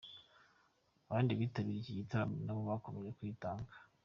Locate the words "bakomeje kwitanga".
2.69-3.71